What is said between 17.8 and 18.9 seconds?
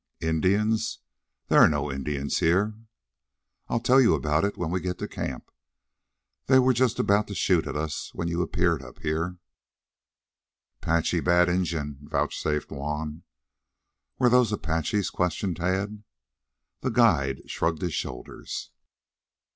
his shoulders.